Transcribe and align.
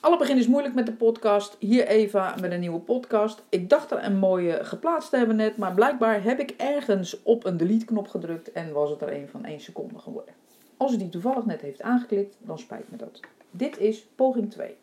Alle 0.00 0.18
begin 0.18 0.38
is 0.38 0.46
moeilijk 0.46 0.74
met 0.74 0.86
de 0.86 0.92
podcast. 0.92 1.56
Hier 1.58 1.86
Eva 1.86 2.34
met 2.40 2.52
een 2.52 2.60
nieuwe 2.60 2.80
podcast. 2.80 3.42
Ik 3.48 3.68
dacht 3.68 3.90
er 3.90 4.04
een 4.04 4.18
mooie 4.18 4.64
geplaatst 4.64 5.10
te 5.10 5.16
hebben 5.16 5.36
net, 5.36 5.56
maar 5.56 5.74
blijkbaar 5.74 6.22
heb 6.22 6.38
ik 6.40 6.50
ergens 6.50 7.22
op 7.22 7.44
een 7.44 7.56
delete 7.56 7.84
knop 7.84 8.08
gedrukt 8.08 8.52
en 8.52 8.72
was 8.72 8.90
het 8.90 9.00
er 9.00 9.12
een 9.12 9.28
van 9.28 9.44
1 9.44 9.60
seconde 9.60 9.98
geworden. 9.98 10.34
Als 10.76 10.92
u 10.92 10.96
die 10.96 11.08
toevallig 11.08 11.46
net 11.46 11.60
heeft 11.60 11.82
aangeklikt, 11.82 12.36
dan 12.38 12.58
spijt 12.58 12.90
me 12.90 12.96
dat. 12.96 13.20
Dit 13.50 13.78
is 13.78 14.06
poging 14.14 14.50
2. 14.50 14.76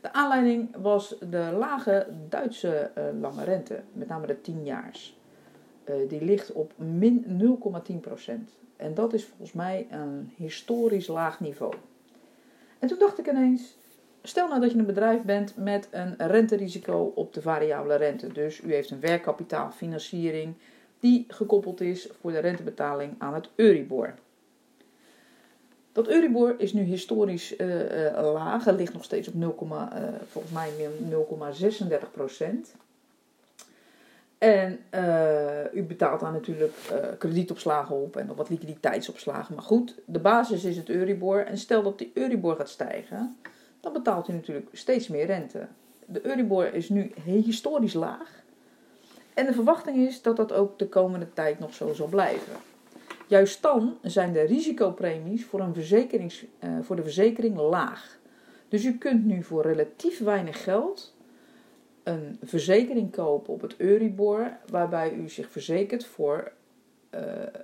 De 0.00 0.12
aanleiding 0.12 0.76
was 0.80 1.16
de 1.30 1.54
lage 1.58 2.06
Duitse 2.28 2.90
uh, 2.98 3.20
lange 3.20 3.44
rente, 3.44 3.80
met 3.92 4.08
name 4.08 4.26
de 4.26 4.40
10 4.40 4.64
jaars. 4.64 5.18
Uh, 5.84 6.08
die 6.08 6.24
ligt 6.24 6.52
op 6.52 6.72
min 6.76 7.24
0,10%. 8.28 8.32
En 8.76 8.94
dat 8.94 9.12
is 9.12 9.24
volgens 9.24 9.52
mij 9.52 9.86
een 9.90 10.32
historisch 10.36 11.06
laag 11.06 11.40
niveau. 11.40 11.74
En 12.78 12.88
toen 12.88 12.98
dacht 12.98 13.18
ik 13.18 13.28
ineens, 13.28 13.76
stel 14.28 14.48
nou 14.48 14.60
dat 14.60 14.72
je 14.72 14.78
een 14.78 14.86
bedrijf 14.86 15.22
bent 15.22 15.56
met 15.56 15.88
een 15.90 16.14
renterisico 16.18 17.12
op 17.14 17.34
de 17.34 17.42
variabele 17.42 17.96
rente. 17.96 18.32
Dus 18.32 18.60
u 18.60 18.72
heeft 18.72 18.90
een 18.90 19.00
werkkapitaalfinanciering 19.00 20.54
die 21.00 21.24
gekoppeld 21.28 21.80
is 21.80 22.08
voor 22.20 22.32
de 22.32 22.38
rentebetaling 22.38 23.14
aan 23.18 23.34
het 23.34 23.48
Euribor. 23.54 24.14
Dat 25.92 26.08
Euribor 26.08 26.54
is 26.58 26.72
nu 26.72 26.82
historisch 26.82 27.58
uh, 27.58 27.66
laag. 28.32 28.64
Het 28.64 28.76
ligt 28.76 28.92
nog 28.92 29.04
steeds 29.04 29.28
op 29.28 29.34
0, 29.34 29.56
uh, 29.62 29.82
volgens 30.30 30.52
mij 30.52 30.70
0,36 32.00 32.10
procent. 32.12 32.74
En 34.38 34.78
u 35.74 35.82
betaalt 35.82 36.20
daar 36.20 36.32
natuurlijk 36.32 36.72
kredietopslagen 37.18 38.02
op 38.02 38.16
en 38.16 38.26
nog 38.26 38.36
wat 38.36 38.48
liquiditeitsopslagen. 38.48 39.54
Maar 39.54 39.64
goed, 39.64 39.94
de 40.04 40.18
basis 40.18 40.64
is 40.64 40.76
het 40.76 40.88
Euribor. 40.88 41.38
En 41.38 41.58
stel 41.58 41.82
dat 41.82 41.98
die 41.98 42.10
Euribor 42.14 42.56
gaat 42.56 42.68
stijgen, 42.68 43.36
dan 43.86 44.02
betaalt 44.02 44.28
u 44.28 44.32
natuurlijk 44.32 44.68
steeds 44.72 45.08
meer 45.08 45.26
rente. 45.26 45.68
De 46.06 46.26
Euribor 46.26 46.74
is 46.74 46.88
nu 46.88 47.12
historisch 47.24 47.94
laag. 47.94 48.44
En 49.34 49.46
de 49.46 49.52
verwachting 49.52 49.96
is 49.96 50.22
dat 50.22 50.36
dat 50.36 50.52
ook 50.52 50.78
de 50.78 50.88
komende 50.88 51.32
tijd 51.32 51.58
nog 51.58 51.74
zo 51.74 51.92
zal 51.92 52.06
blijven. 52.06 52.52
Juist 53.26 53.62
dan 53.62 53.98
zijn 54.02 54.32
de 54.32 54.40
risicopremies 54.40 55.44
voor, 55.44 55.60
een 55.60 55.74
verzekerings, 55.74 56.44
uh, 56.44 56.78
voor 56.82 56.96
de 56.96 57.02
verzekering 57.02 57.56
laag. 57.56 58.18
Dus 58.68 58.84
u 58.84 58.98
kunt 58.98 59.24
nu 59.24 59.42
voor 59.42 59.62
relatief 59.62 60.18
weinig 60.18 60.64
geld 60.64 61.14
een 62.02 62.38
verzekering 62.42 63.12
kopen 63.12 63.52
op 63.52 63.60
het 63.60 63.76
Euribor, 63.76 64.56
waarbij 64.70 65.12
u 65.12 65.28
zich 65.28 65.50
verzekert 65.50 66.04
voor 66.04 66.52
uh, 67.10 67.20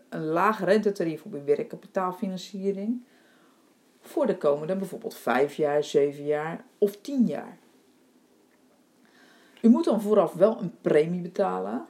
een 0.08 0.24
laag 0.24 0.64
rentetarief 0.64 1.24
op 1.24 1.32
uw 1.32 1.44
werkkapitaalfinanciering 1.44 3.02
voor 4.02 4.26
de 4.26 4.36
komende 4.36 4.76
bijvoorbeeld 4.76 5.14
5 5.14 5.54
jaar, 5.54 5.84
7 5.84 6.24
jaar 6.24 6.64
of 6.78 6.96
10 6.96 7.26
jaar. 7.26 7.58
U 9.60 9.68
moet 9.68 9.84
dan 9.84 10.00
vooraf 10.00 10.32
wel 10.32 10.60
een 10.60 10.74
premie 10.80 11.20
betalen. 11.20 11.86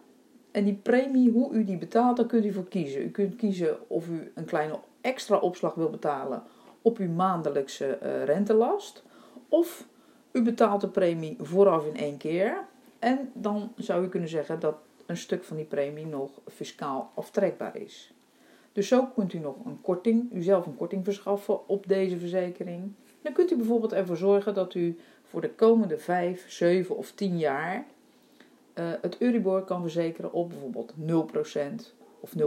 En 0.50 0.64
die 0.64 0.74
premie, 0.82 1.30
hoe 1.30 1.52
u 1.52 1.64
die 1.64 1.78
betaalt, 1.78 2.16
daar 2.16 2.26
kunt 2.26 2.44
u 2.44 2.52
voor 2.52 2.68
kiezen. 2.68 3.02
U 3.02 3.10
kunt 3.10 3.36
kiezen 3.36 3.90
of 3.90 4.08
u 4.08 4.32
een 4.34 4.44
kleine 4.44 4.78
extra 5.00 5.36
opslag 5.36 5.74
wil 5.74 5.90
betalen 5.90 6.42
op 6.82 6.98
uw 6.98 7.10
maandelijkse 7.10 7.98
uh, 8.02 8.24
rentelast. 8.24 9.02
Of 9.48 9.86
u 10.32 10.42
betaalt 10.42 10.80
de 10.80 10.88
premie 10.88 11.36
vooraf 11.40 11.86
in 11.86 11.96
één 11.96 12.16
keer. 12.16 12.64
En 12.98 13.30
dan 13.34 13.72
zou 13.76 14.04
u 14.04 14.08
kunnen 14.08 14.28
zeggen 14.28 14.60
dat 14.60 14.74
een 15.06 15.16
stuk 15.16 15.44
van 15.44 15.56
die 15.56 15.66
premie 15.66 16.06
nog 16.06 16.30
fiscaal 16.48 17.10
aftrekbaar 17.14 17.76
is. 17.76 18.11
Dus 18.72 18.88
zo 18.88 19.06
kunt 19.06 19.32
u 19.32 19.38
nog 19.38 19.64
een 19.64 19.80
korting, 19.80 20.32
u 20.32 20.42
zelf 20.42 20.66
een 20.66 20.76
korting 20.76 21.04
verschaffen 21.04 21.68
op 21.68 21.86
deze 21.88 22.18
verzekering. 22.18 22.92
Dan 23.22 23.32
kunt 23.32 23.52
u 23.52 23.56
bijvoorbeeld 23.56 23.92
ervoor 23.92 24.16
zorgen 24.16 24.54
dat 24.54 24.74
u 24.74 24.98
voor 25.24 25.40
de 25.40 25.50
komende 25.50 25.98
5, 25.98 26.50
7 26.50 26.96
of 26.96 27.12
10 27.12 27.38
jaar 27.38 27.86
uh, 28.74 28.90
het 29.00 29.18
Euribor 29.18 29.62
kan 29.62 29.80
verzekeren 29.80 30.32
op 30.32 30.48
bijvoorbeeld 30.48 30.94
0% 30.98 31.94
of 32.20 32.32
0,1 32.38 32.44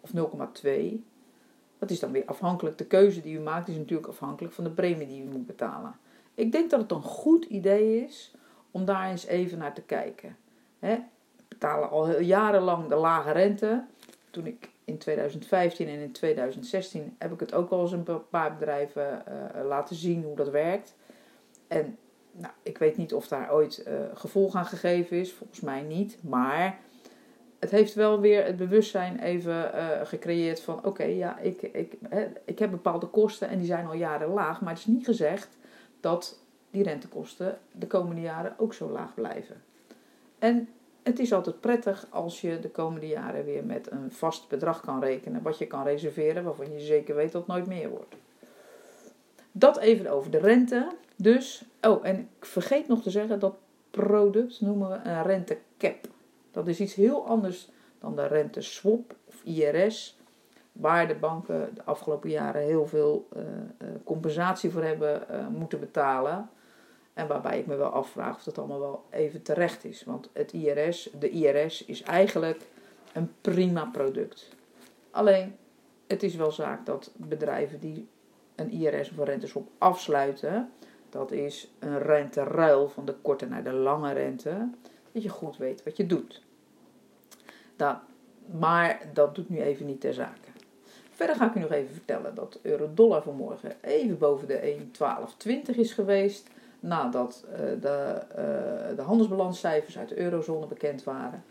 of 0.00 0.10
0,2. 0.62 0.70
Dat 1.78 1.90
is 1.90 2.00
dan 2.00 2.12
weer 2.12 2.24
afhankelijk. 2.26 2.78
De 2.78 2.86
keuze 2.86 3.20
die 3.20 3.36
u 3.36 3.40
maakt 3.40 3.68
is 3.68 3.76
natuurlijk 3.76 4.08
afhankelijk 4.08 4.54
van 4.54 4.64
de 4.64 4.70
premie 4.70 5.06
die 5.06 5.22
u 5.22 5.26
moet 5.26 5.46
betalen. 5.46 5.96
Ik 6.34 6.52
denk 6.52 6.70
dat 6.70 6.80
het 6.80 6.90
een 6.90 7.02
goed 7.02 7.44
idee 7.44 8.04
is 8.04 8.34
om 8.70 8.84
daar 8.84 9.10
eens 9.10 9.26
even 9.26 9.58
naar 9.58 9.74
te 9.74 9.82
kijken. 9.82 10.36
He, 10.78 10.98
betalen 11.48 11.90
al 11.90 12.20
jarenlang 12.20 12.88
de 12.88 12.94
lage 12.94 13.30
rente. 13.30 13.84
Toen 14.30 14.46
ik 14.46 14.70
in 14.88 14.98
2015 14.98 15.88
en 15.88 15.98
in 15.98 16.12
2016 16.12 17.16
heb 17.18 17.32
ik 17.32 17.40
het 17.40 17.54
ook 17.54 17.70
wel 17.70 17.80
eens 17.80 17.92
een 17.92 18.06
paar 18.30 18.56
bedrijven 18.56 19.22
uh, 19.28 19.66
laten 19.66 19.96
zien 19.96 20.22
hoe 20.22 20.36
dat 20.36 20.50
werkt. 20.50 20.94
En 21.66 21.98
nou, 22.32 22.52
ik 22.62 22.78
weet 22.78 22.96
niet 22.96 23.14
of 23.14 23.28
daar 23.28 23.52
ooit 23.52 23.84
uh, 23.88 23.94
gevolg 24.14 24.54
aan 24.54 24.66
gegeven 24.66 25.16
is, 25.16 25.32
volgens 25.32 25.60
mij 25.60 25.82
niet. 25.82 26.18
Maar 26.22 26.78
het 27.58 27.70
heeft 27.70 27.94
wel 27.94 28.20
weer 28.20 28.44
het 28.44 28.56
bewustzijn 28.56 29.20
even 29.20 29.70
uh, 29.74 29.88
gecreëerd 30.02 30.60
van: 30.60 30.84
oké, 30.84 31.04
ja, 31.04 31.38
ik, 31.38 31.62
ik, 31.62 31.92
ik 32.44 32.58
heb 32.58 32.70
bepaalde 32.70 33.06
kosten 33.06 33.48
en 33.48 33.58
die 33.58 33.66
zijn 33.66 33.86
al 33.86 33.94
jaren 33.94 34.28
laag. 34.28 34.60
Maar 34.60 34.70
het 34.70 34.78
is 34.78 34.86
niet 34.86 35.04
gezegd 35.04 35.56
dat 36.00 36.38
die 36.70 36.82
rentekosten 36.82 37.58
de 37.72 37.86
komende 37.86 38.20
jaren 38.20 38.54
ook 38.58 38.74
zo 38.74 38.90
laag 38.90 39.14
blijven. 39.14 39.62
En 40.38 40.68
het 41.08 41.18
is 41.18 41.32
altijd 41.32 41.60
prettig 41.60 42.06
als 42.10 42.40
je 42.40 42.58
de 42.60 42.70
komende 42.70 43.06
jaren 43.06 43.44
weer 43.44 43.64
met 43.64 43.90
een 43.90 44.12
vast 44.12 44.48
bedrag 44.48 44.80
kan 44.80 45.00
rekenen, 45.00 45.42
wat 45.42 45.58
je 45.58 45.66
kan 45.66 45.84
reserveren, 45.84 46.44
waarvan 46.44 46.72
je 46.72 46.80
zeker 46.80 47.14
weet 47.14 47.32
dat 47.32 47.40
het 47.46 47.50
nooit 47.50 47.66
meer 47.66 47.88
wordt. 47.90 48.14
Dat 49.52 49.78
even 49.78 50.10
over 50.10 50.30
de 50.30 50.38
rente. 50.38 50.88
Dus, 51.16 51.64
oh, 51.80 52.06
en 52.06 52.18
ik 52.18 52.44
vergeet 52.44 52.88
nog 52.88 53.02
te 53.02 53.10
zeggen 53.10 53.38
dat 53.38 53.54
product 53.90 54.60
noemen 54.60 54.88
we 54.88 55.08
een 55.08 55.22
rentecap. 55.22 56.08
Dat 56.50 56.68
is 56.68 56.80
iets 56.80 56.94
heel 56.94 57.26
anders 57.26 57.70
dan 58.00 58.16
de 58.16 58.26
renteswap 58.26 59.14
of 59.24 59.42
IRS, 59.44 60.18
waar 60.72 61.08
de 61.08 61.14
banken 61.14 61.74
de 61.74 61.84
afgelopen 61.84 62.30
jaren 62.30 62.62
heel 62.62 62.86
veel 62.86 63.28
uh, 63.36 63.42
compensatie 64.04 64.70
voor 64.70 64.82
hebben 64.82 65.22
uh, 65.30 65.46
moeten 65.48 65.80
betalen. 65.80 66.50
En 67.18 67.26
waarbij 67.26 67.58
ik 67.58 67.66
me 67.66 67.76
wel 67.76 67.90
afvraag 67.90 68.36
of 68.36 68.42
dat 68.42 68.58
allemaal 68.58 68.80
wel 68.80 69.04
even 69.10 69.42
terecht 69.42 69.84
is. 69.84 70.04
Want 70.04 70.30
het 70.32 70.52
IRS, 70.52 71.10
de 71.18 71.30
IRS 71.30 71.84
is 71.84 72.02
eigenlijk 72.02 72.62
een 73.12 73.32
prima 73.40 73.84
product. 73.84 74.48
Alleen, 75.10 75.56
het 76.06 76.22
is 76.22 76.34
wel 76.34 76.52
zaak 76.52 76.86
dat 76.86 77.10
bedrijven 77.16 77.80
die 77.80 78.08
een 78.54 78.70
IRS 78.70 79.10
of 79.10 79.16
een 79.16 79.24
renteswap 79.24 79.68
afsluiten, 79.78 80.72
dat 81.10 81.30
is 81.30 81.70
een 81.78 81.98
renteruil 81.98 82.88
van 82.88 83.04
de 83.04 83.14
korte 83.22 83.46
naar 83.46 83.64
de 83.64 83.72
lange 83.72 84.12
rente, 84.12 84.68
dat 85.12 85.22
je 85.22 85.28
goed 85.28 85.56
weet 85.56 85.82
wat 85.84 85.96
je 85.96 86.06
doet. 86.06 86.42
Dat, 87.76 87.96
maar 88.58 89.00
dat 89.12 89.34
doet 89.34 89.48
nu 89.48 89.60
even 89.60 89.86
niet 89.86 90.00
ter 90.00 90.14
zake. 90.14 90.48
Verder 91.10 91.36
ga 91.36 91.48
ik 91.48 91.54
u 91.54 91.60
nog 91.60 91.72
even 91.72 91.94
vertellen 91.94 92.34
dat 92.34 92.58
euro-dollar 92.62 93.22
vanmorgen 93.22 93.72
even 93.80 94.18
boven 94.18 94.48
de 94.48 94.76
1,1220 95.70 95.76
is 95.76 95.92
geweest 95.92 96.48
nadat 96.80 97.44
uh, 97.50 97.58
de, 97.58 98.22
uh, 98.30 98.96
de 98.96 99.02
handelsbalanscijfers 99.02 99.98
uit 99.98 100.08
de 100.08 100.18
eurozone 100.18 100.66
bekend 100.66 101.04
waren 101.04 101.44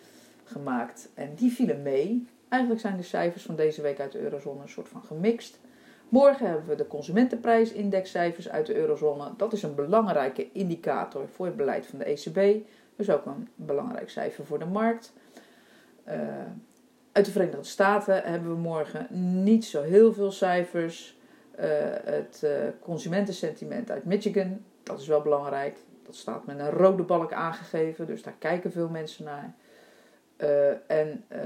gemaakt. 0.43 1.09
En 1.13 1.35
die 1.35 1.51
vielen 1.51 1.81
mee. 1.81 2.27
Eigenlijk 2.49 2.81
zijn 2.81 2.97
de 2.97 3.03
cijfers 3.03 3.43
van 3.43 3.55
deze 3.55 3.81
week 3.81 3.99
uit 3.99 4.11
de 4.11 4.19
eurozone 4.19 4.61
een 4.61 4.69
soort 4.69 4.87
van 4.87 5.03
gemixt. 5.03 5.59
Morgen 6.09 6.45
hebben 6.45 6.67
we 6.67 6.75
de 6.75 6.87
consumentenprijsindexcijfers 6.87 8.49
uit 8.49 8.65
de 8.65 8.75
eurozone. 8.75 9.33
Dat 9.37 9.53
is 9.53 9.63
een 9.63 9.75
belangrijke 9.75 10.51
indicator 10.51 11.27
voor 11.27 11.45
het 11.45 11.55
beleid 11.55 11.85
van 11.85 11.99
de 11.99 12.05
ECB. 12.05 12.67
Dus 12.95 13.09
ook 13.09 13.25
een 13.25 13.47
belangrijk 13.55 14.09
cijfer 14.09 14.45
voor 14.45 14.59
de 14.59 14.65
markt. 14.65 15.13
Uh, 16.07 16.13
uit 17.11 17.25
de 17.25 17.31
Verenigde 17.31 17.63
Staten 17.63 18.23
hebben 18.23 18.51
we 18.51 18.57
morgen 18.57 19.07
niet 19.43 19.65
zo 19.65 19.81
heel 19.81 20.13
veel 20.13 20.31
cijfers. 20.31 21.15
het 22.03 22.45
consumentensentiment 22.79 23.91
uit 23.91 24.05
Michigan 24.05 24.59
dat 24.87 24.99
is 24.99 25.07
wel 25.07 25.21
belangrijk. 25.21 25.77
Dat 26.03 26.15
staat 26.15 26.45
met 26.45 26.59
een 26.59 26.69
rode 26.69 27.03
balk 27.03 27.33
aangegeven, 27.33 28.07
dus 28.07 28.23
daar 28.23 28.35
kijken 28.39 28.71
veel 28.71 28.89
mensen 28.89 29.23
naar. 29.23 29.53
Uh, 30.37 30.91
en 30.91 31.25
uh, 31.31 31.39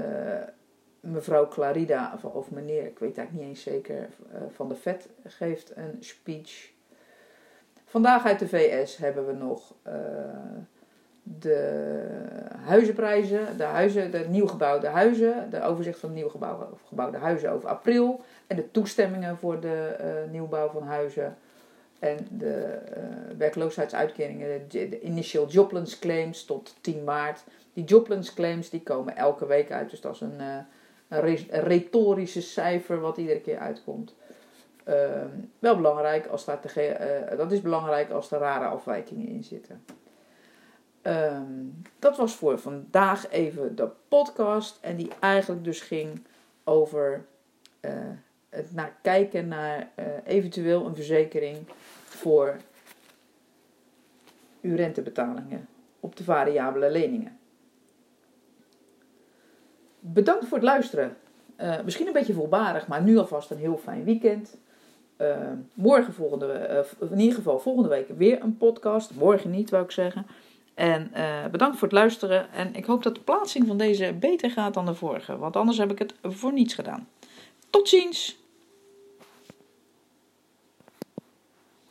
mevrouw 1.00 1.48
Clarida, 1.48 2.18
of 2.22 2.50
meneer, 2.50 2.86
ik 2.86 2.98
weet 2.98 3.18
eigenlijk 3.18 3.32
niet 3.32 3.56
eens 3.56 3.62
zeker, 3.62 3.96
uh, 3.96 4.40
van 4.54 4.68
de 4.68 4.74
VET 4.74 5.08
geeft 5.24 5.76
een 5.76 5.96
speech. 6.00 6.70
Vandaag 7.84 8.24
uit 8.26 8.38
de 8.38 8.48
VS 8.48 8.96
hebben 8.96 9.26
we 9.26 9.32
nog 9.32 9.74
de 11.22 11.84
huizenprijzen, 12.64 13.56
de, 13.56 13.64
huizen, 13.64 14.10
de 14.10 14.26
nieuwgebouwde 14.28 14.86
huizen, 14.86 15.50
de 15.50 15.62
overzicht 15.62 15.98
van 15.98 16.08
de 16.08 16.14
nieuwgebouwde 16.14 17.18
huizen 17.18 17.50
over 17.50 17.68
april 17.68 18.20
en 18.46 18.56
de 18.56 18.70
toestemmingen 18.70 19.36
voor 19.36 19.60
de 19.60 19.96
nieuwbouw 20.30 20.70
van 20.70 20.82
huizen 20.82 21.36
en 22.02 22.26
de 22.30 22.78
uh, 22.96 23.36
werkloosheidsuitkeringen, 23.36 24.68
de, 24.68 25.00
initial 25.00 25.48
jobless 25.48 25.98
claims 25.98 26.44
tot 26.44 26.74
10 26.80 27.04
maart. 27.04 27.44
Die 27.72 27.84
jobless 27.84 28.34
claims 28.34 28.70
die 28.70 28.82
komen 28.82 29.16
elke 29.16 29.46
week 29.46 29.70
uit. 29.70 29.90
Dus 29.90 30.00
dat 30.00 30.14
is 30.14 30.20
een, 30.20 30.40
uh, 30.40 30.56
een, 31.08 31.20
re 31.20 31.46
retorische 31.50 32.42
cijfer 32.42 33.00
wat 33.00 33.16
iedere 33.16 33.40
keer 33.40 33.58
uitkomt. 33.58 34.14
Ehm, 34.84 35.28
wel 35.58 35.76
belangrijk 35.76 36.26
als 36.26 36.44
daar 36.44 36.60
te, 36.60 36.96
uh, 37.30 37.38
dat 37.38 37.52
is 37.52 37.60
belangrijk 37.60 38.10
als 38.10 38.30
er 38.30 38.38
rare 38.38 38.66
afwijkingen 38.66 39.28
in 39.28 39.44
zitten. 39.44 39.84
Ehm, 41.02 41.66
dat 41.98 42.16
was 42.16 42.34
voor 42.34 42.58
vandaag 42.58 43.30
even 43.30 43.76
de 43.76 43.88
podcast. 44.08 44.78
En 44.80 44.96
die 44.96 45.10
eigenlijk 45.20 45.64
dus 45.64 45.80
ging 45.80 46.22
over 46.64 47.24
het 48.52 48.74
naar 48.74 48.96
kijken 49.02 49.48
naar 49.48 49.88
uh, 49.98 50.04
eventueel 50.24 50.86
een 50.86 50.94
verzekering 50.94 51.56
voor 52.04 52.56
uw 54.60 54.76
rentebetalingen 54.76 55.68
op 56.00 56.16
de 56.16 56.24
variabele 56.24 56.90
leningen. 56.90 57.38
Bedankt 59.98 60.46
voor 60.46 60.58
het 60.58 60.66
luisteren. 60.66 61.16
Uh, 61.60 61.82
misschien 61.84 62.06
een 62.06 62.12
beetje 62.12 62.32
volbarig, 62.32 62.86
maar 62.86 63.02
nu 63.02 63.18
alvast 63.18 63.50
een 63.50 63.58
heel 63.58 63.76
fijn 63.76 64.04
weekend. 64.04 64.56
Uh, 65.18 65.36
morgen 65.74 66.14
volgende, 66.14 66.84
uh, 67.00 67.10
in 67.10 67.18
ieder 67.18 67.36
geval 67.36 67.58
volgende 67.58 67.88
week 67.88 68.08
weer 68.16 68.42
een 68.42 68.56
podcast. 68.56 69.14
Morgen 69.14 69.50
niet, 69.50 69.70
wou 69.70 69.84
ik 69.84 69.90
zeggen. 69.90 70.26
En 70.74 71.10
bedankt 71.50 71.78
voor 71.78 71.88
het 71.88 71.96
luisteren. 71.96 72.52
En 72.52 72.74
ik 72.74 72.84
hoop 72.84 73.02
dat 73.02 73.14
de 73.14 73.20
plaatsing 73.20 73.66
van 73.66 73.76
deze 73.76 74.12
beter 74.20 74.50
gaat 74.50 74.74
dan 74.74 74.86
de 74.86 74.94
vorige. 74.94 75.36
Want 75.38 75.56
anders 75.56 75.78
heb 75.78 75.90
ik 75.90 75.98
het 75.98 76.14
voor 76.22 76.52
niets 76.52 76.74
gedaan. 76.74 77.08
Tot 77.70 77.88
ziens! 77.88 78.41